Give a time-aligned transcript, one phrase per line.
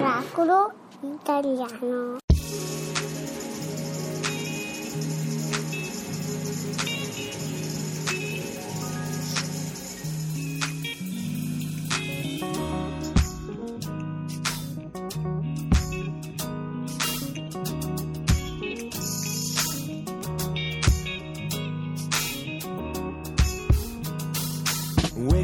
[0.00, 2.20] Oracolo italiano.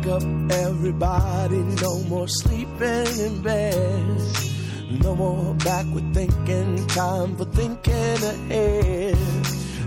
[0.06, 4.20] Wake up, everybody, no more sleeping in bed.
[5.02, 9.16] No more backward thinking, time for thinking ahead.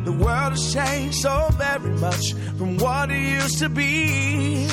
[0.03, 4.65] The world has changed so very much from what it used to be.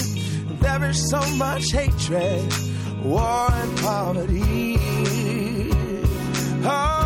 [0.60, 2.52] There is so much hatred,
[3.04, 4.78] war, and poverty.
[6.64, 7.05] Oh,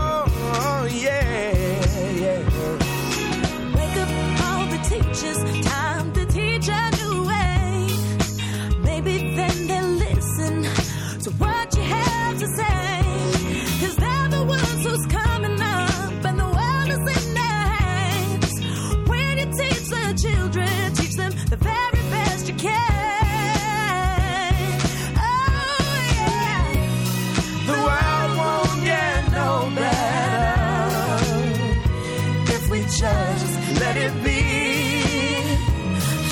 [32.99, 34.41] just let it be.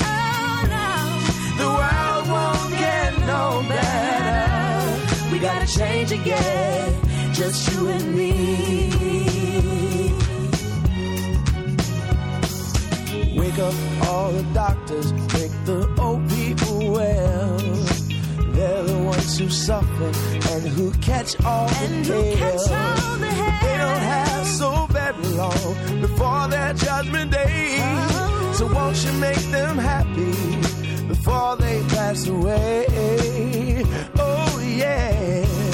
[0.01, 0.91] Oh no.
[1.61, 5.31] The world won't get no better.
[5.31, 6.93] We gotta change again,
[7.33, 8.33] just you and me.
[13.37, 13.73] Wake up
[14.07, 17.57] all the doctors, make the old people well.
[18.53, 20.11] They're the ones who suffer
[20.53, 22.51] and who catch all And the who hell.
[22.73, 23.29] all the.
[23.61, 24.78] They don't have so
[25.29, 27.77] long before their judgment day.
[28.53, 30.33] So won't you make them happy
[31.07, 32.85] before they pass away?
[34.17, 35.68] Oh yeah.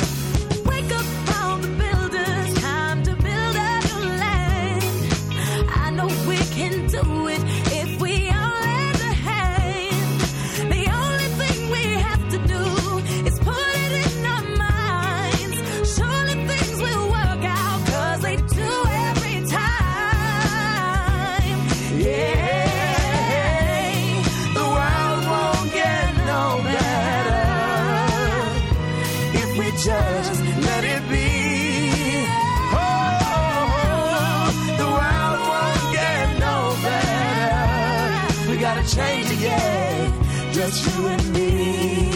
[29.86, 32.26] Just let it be.
[32.74, 34.50] Oh,
[34.82, 38.50] the world won't get no better.
[38.50, 42.15] We gotta change it, yeah, just you and me.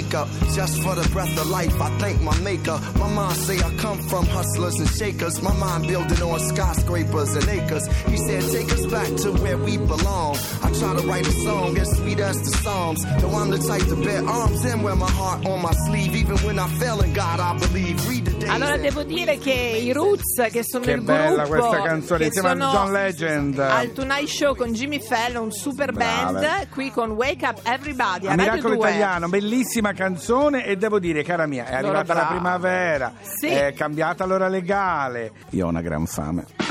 [0.00, 1.80] Wake up just for the breath of life.
[1.80, 2.78] I thank my maker.
[2.96, 5.42] My mind say I come from hustlers and shakers.
[5.42, 7.86] My mind building on skyscrapers and acres.
[8.08, 10.36] He said, take us back to where we belong.
[10.80, 13.04] I try to write a song as sweet as the Psalms.
[13.20, 16.14] Though I'm the type to bear arms and wear my heart on my sleeve.
[16.16, 18.00] Even when I fail in God, I believe.
[18.08, 21.66] Read the days Allora devo dire che i Roots, che sono Che il bella gruppo
[21.68, 23.58] questa canzone, che insieme a sono John Legend.
[23.58, 26.68] Al Tonight Show con Jimmy Fallon, super band, Brave.
[26.70, 28.88] qui con Wake Up Everybody a Miracolo 2.
[28.88, 32.34] Italiano, bellissima canzone e devo dire, cara mia, è Loro arrivata la bravi.
[32.36, 33.48] primavera, Sì.
[33.48, 35.32] è cambiata l'ora legale.
[35.50, 36.69] Io ho una gran fame.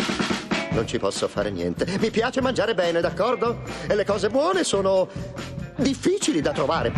[0.72, 1.86] Non ci posso fare niente.
[2.00, 3.62] Mi piace mangiare bene, d'accordo?
[3.88, 5.08] E le cose buone sono
[5.78, 6.92] difficili da trovare.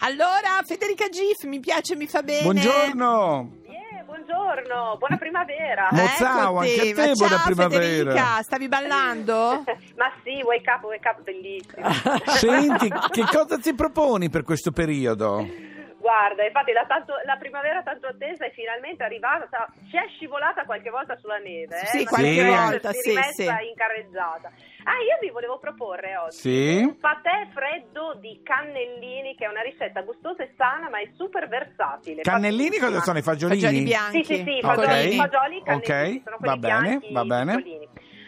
[0.00, 2.42] Allora, Federica Gif, mi piace, mi fa bene.
[2.42, 3.58] Buongiorno!
[3.64, 5.88] Eh, buongiorno, buona primavera.
[5.90, 7.82] Mozzao, Eccoti, anche a te buona ciao, primavera.
[7.82, 9.64] Federica, stavi ballando?
[9.96, 11.88] Ma sì, wake up, wake up, bellissimo.
[12.36, 15.74] Senti, che cosa ti proponi per questo periodo?
[16.06, 19.66] Guarda, infatti la, tanto- la primavera tanto attesa è finalmente arrivata.
[19.90, 21.86] Ci è scivolata qualche volta sulla neve, eh?
[21.86, 23.66] Sì, ma qualche volta, si è rimessa sì.
[23.66, 24.52] in carreggiata.
[24.86, 26.76] Ah, io vi volevo proporre oggi Sì?
[26.78, 31.48] un patè freddo di cannellini, che è una ricetta gustosa e sana, ma è super
[31.48, 32.22] versatile.
[32.22, 33.60] Cannellini cosa sono i fagiolini?
[33.60, 34.24] Fagioli bianchi.
[34.24, 37.56] Sì, sì, sì, fagioli, fagioli cannellini, Ok, sono quelli va bene, bianchi, va bene.
[37.56, 37.75] piccolini.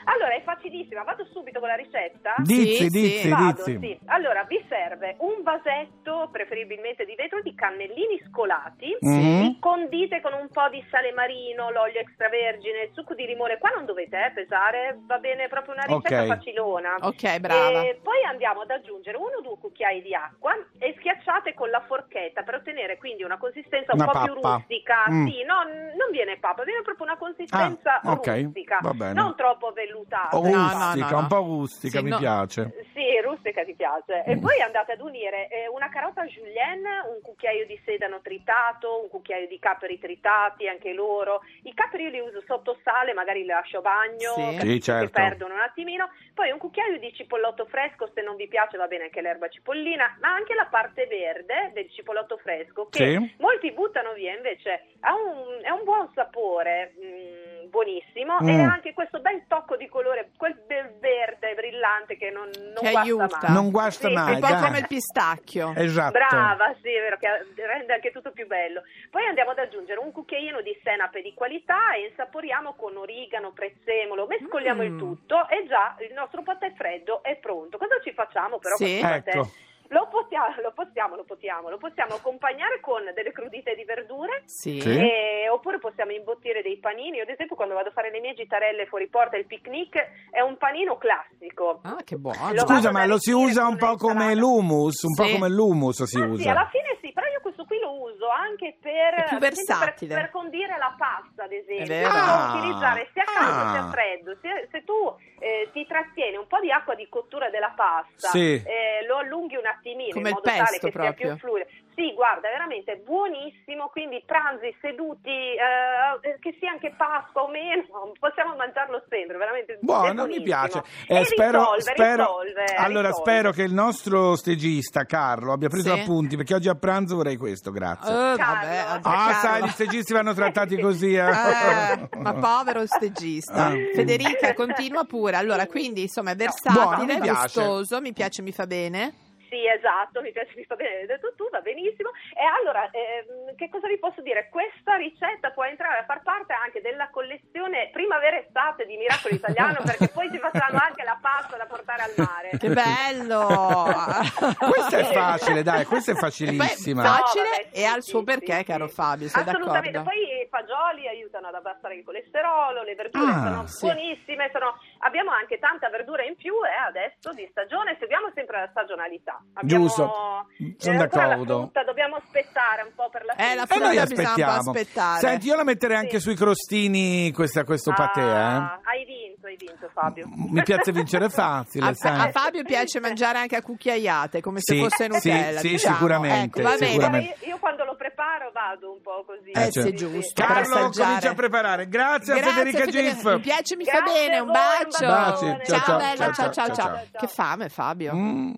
[0.09, 2.35] Allora, è facilissima, vado subito con la ricetta.
[2.39, 3.29] Dizi, Sì, dizi, sì.
[3.29, 3.79] Vado, dizi.
[3.79, 3.99] sì.
[4.07, 9.41] Allora, vi serve un vasetto, preferibilmente di vetro, di cannellini scolati, Mhm.
[9.43, 13.59] li condite con un po' di sale marino, l'olio extravergine, il succo di limone.
[13.59, 16.27] Qua non dovete eh, pesare, va bene proprio una ricetta Ok.
[16.27, 16.97] facilona.
[17.01, 17.83] Ok, brava.
[17.83, 21.83] E poi andiamo ad aggiungere uno o due cucchiai di acqua e schiacciate con la
[21.87, 24.55] forchetta per ottenere quindi una consistenza un Una po' più pappa.
[24.57, 25.05] rustica.
[25.11, 25.27] Mm.
[25.27, 28.79] Sì, no, non viene pappa, viene proprio una consistenza Ah, ok, rustica.
[28.81, 29.13] va bene.
[29.13, 30.37] Non troppo velluta vellutata.
[30.37, 31.19] Oh, No, no, rustica, no, no.
[31.19, 32.19] un po' rustica, Sì, mi no.
[32.19, 32.73] piace.
[32.95, 34.25] Sì, rustica ti piace.
[34.25, 39.09] E poi andate ad unire eh, una carota julienne, un cucchiaio di sedano tritato, un
[39.09, 41.43] cucchiaio di caperi tritati, anche loro.
[41.63, 44.57] I caperi io li uso sotto sale, magari li lascio a bagno, Sì.
[44.59, 45.11] Sì, che certo.
[45.11, 46.11] perdono un attimino.
[46.35, 50.17] Poi un cucchiaio di cipollotto fresco, se non vi piace va bene anche l'erba cipollina,
[50.21, 53.35] ma anche la parte verde del cipollotto fresco che Sì.
[53.39, 57.38] molti buttano via, invece ha un, è un buon sapore, mm,
[57.69, 58.49] buonissimo, Mm.
[58.49, 62.91] e anche questo bel tocco di colore, quel bel verde brillante che non, non Che
[62.91, 63.39] guasta aiuta.
[63.43, 63.53] mai.
[63.53, 65.73] Non guasta Sì, mai, Un po' come il pistacchio.
[65.77, 66.13] Esatto.
[66.13, 67.29] Brava, sì, è vero, che
[67.67, 68.83] rende anche tutto più bello.
[69.11, 74.27] Poi andiamo ad aggiungere un cucchiaino di senape di qualità e insaporiamo con origano, prezzemolo,
[74.27, 74.99] mescoliamo il Mm.
[74.99, 77.79] tutto e già il nostro patè freddo è pronto.
[77.79, 78.85] Cosa ci facciamo però Sì.
[78.85, 79.31] con il patè?
[79.31, 79.51] Ecco.
[79.91, 84.81] Lo possiamo, lo possiamo, lo possiamo, lo possiamo accompagnare con delle crudite di verdure Sì.
[84.81, 84.99] Sì.
[84.99, 87.17] e- oppure possiamo imbottire dei panini.
[87.17, 89.97] Io ad esempio quando vado a fare le mie gitarelle fuori porta, il picnic
[90.31, 91.81] è un panino classico.
[91.85, 92.53] Ah, che buono.
[92.53, 95.33] Lo Scusa, ma lo si usa un po' come l'humus, un po' Sì.
[95.33, 96.51] come l'humus si Ah, sì, usa.
[96.51, 100.95] alla fine sì, però io questo qui lo uso anche per, per- per condire la
[100.97, 102.09] pasta, ad esempio.
[102.09, 102.55] Ah.
[102.57, 103.73] utilizzare sia caldo Ah.
[103.73, 104.37] sia freddo.
[104.41, 108.55] Se, se tu eh, ti trattieni un po' di acqua di cottura della pasta, Sì.
[108.65, 111.29] eh, lo allunghi un attimino Come in modo tale che sia proprio.
[111.29, 111.67] più fluido.
[111.99, 115.29] Sì, guarda, è veramente buonissimo, quindi pranzi seduti,
[115.59, 117.83] eh, che sia anche Pasqua o meno,
[118.21, 120.81] possiamo mangiarlo sempre, veramente Buono, mi piace.
[121.09, 123.31] E Eh, spero, risolve, spero- risolve, allora risolve.
[123.33, 125.99] spero che il nostro stagista Carlo abbia preso Sì.
[126.01, 128.13] appunti perché oggi a pranzo vorrei questo, grazie.
[128.13, 129.33] Eh, vabbè, ah, Carlo.
[129.35, 131.15] sai, gli stagisti vanno trattati così.
[131.15, 131.19] Eh.
[131.27, 133.67] Eh, ma povero stegista.
[133.67, 133.73] Ah.
[133.93, 135.35] Federica, continua pure.
[135.35, 137.41] Allora, quindi, insomma, è Buono, versatile, mi piace.
[137.61, 139.15] gustoso, mi piace, mi fa bene.
[139.49, 142.11] Sì, esatto, mi piace, mi fa bene, hai detto tu, va benissimo.
[142.37, 144.49] E allora, ehm, che cosa vi posso dire?
[144.51, 150.09] Questa ricetta può entrare a far parte anche della collezione primavera-estate di Miracolo Italiano, perché
[150.09, 152.51] poi ci facciamo anche la pasta da portare al mare.
[152.59, 153.89] Che bello!
[154.69, 157.03] Questa è facile, dai, questa è facilissima.
[157.03, 158.89] Beh, facile No, vabbè, sì, e ha il suo sì, perché, sì, caro.
[158.89, 160.11] Fabio, sei Assolutamente, d'accordo?
[160.11, 163.85] poi i fagioli aiutano ad abbassare il colesterolo, le verdure Ah, sono sì.
[163.85, 164.73] buonissime, sono-
[165.05, 169.37] abbiamo anche tanta verdura in più e adesso di stagione seguiamo sempre la stagionalità.
[169.55, 171.59] Abbiamo, Giusto, eh, sono ancora la d'accordo.
[171.61, 173.75] frutta, dobbiamo aspettare un po' per la Eh, la frutta.
[173.75, 174.71] E noi bisogna un po' aspettiamo.
[174.73, 175.21] aspettare.
[175.21, 176.21] Senti, io la metterei anche Sì.
[176.21, 178.25] sui crostini questa- questo patè, eh.
[178.25, 180.27] Ah, Hai vinto, hai vinto Fabio.
[180.51, 182.29] Mi piace vincere facile, A, sai.
[182.29, 185.59] a Fabio piace mangiare anche a cucchiaiate, come se Sì, fosse sì, Nutella.
[185.61, 185.95] sì, diciamo.
[185.97, 186.87] sicuramente, Ecco, va bene.
[186.91, 187.37] sicuramente.
[187.45, 188.08] Io, io quando lo preparo
[188.53, 189.51] vado un po' così.
[189.51, 190.33] Eh, sì, giusto.
[190.43, 191.89] Carlo, comincia a preparare.
[191.89, 193.15] Grazie, a Grazie, Federica Federica.
[193.15, 193.25] Giff.
[193.35, 194.37] Mi piace, mi fa Grazie bene.
[194.37, 195.05] a Un bacio.
[195.05, 195.65] un Baci, bacione.
[195.67, 196.95] ciao, ciao, bella, ciao, ciao, ciao, ciao, ciao.
[196.95, 197.07] ciao.
[197.19, 198.15] Che fame, Fabio.
[198.15, 198.53] Mm.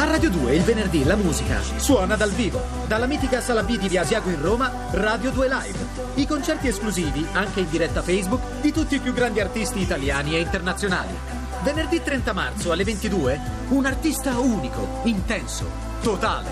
[0.00, 2.60] A Radio 2 il venerdì la musica suona dal vivo.
[2.86, 5.78] Dalla mitica Sala B di Via Asiago in Roma, Radio 2 Live.
[6.14, 10.40] I concerti esclusivi, anche in diretta Facebook, di tutti i più grandi artisti italiani e
[10.40, 11.16] internazionali.
[11.62, 13.40] Venerdì 30 marzo alle 22,
[13.70, 15.68] un artista unico, intenso,
[16.00, 16.50] totale.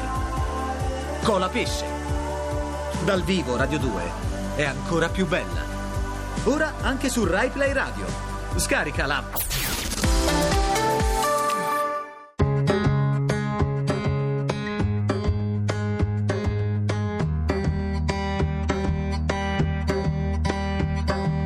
[1.22, 1.84] Cola Pesce.
[3.04, 4.02] Dal vivo Radio 2
[4.56, 5.62] è ancora più bella.
[6.44, 8.06] Ora anche su Rai Play Radio.
[8.56, 9.34] Scarica l'app.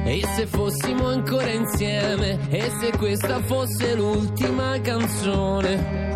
[0.05, 2.38] E se fossimo ancora insieme?
[2.50, 6.09] E se questa fosse l'ultima canzone?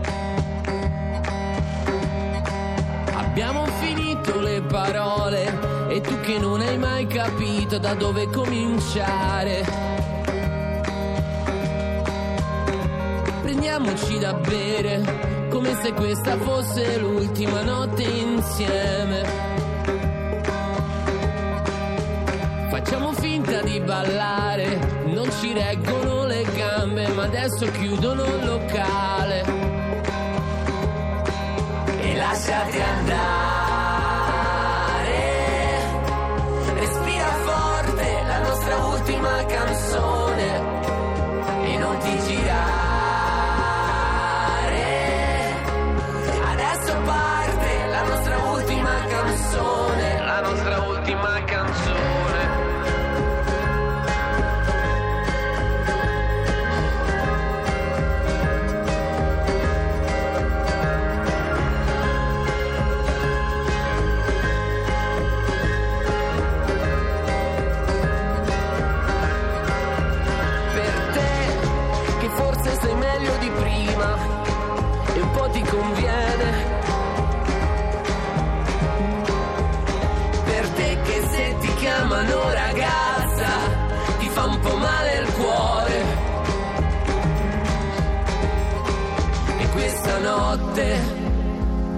[3.35, 9.65] Abbiamo finito le parole e tu che non hai mai capito da dove cominciare.
[13.43, 19.25] Prendiamoci da bere come se questa fosse l'ultima notte insieme.
[22.71, 29.64] Facciamo finta di ballare, non ci reggono le gambe, ma adesso chiudono il locale.
[32.45, 33.54] E lasciati andare,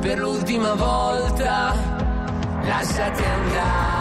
[0.07, 1.75] per l'ultima volta,
[2.63, 3.96] lasciati andare.